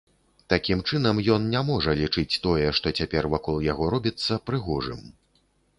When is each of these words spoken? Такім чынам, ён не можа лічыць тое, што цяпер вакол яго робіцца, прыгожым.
Такім 0.51 0.79
чынам, 0.89 1.21
ён 1.35 1.45
не 1.51 1.61
можа 1.69 1.91
лічыць 2.01 2.39
тое, 2.49 2.67
што 2.81 2.95
цяпер 3.03 3.23
вакол 3.35 3.57
яго 3.71 3.83
робіцца, 3.97 4.33
прыгожым. 4.51 4.99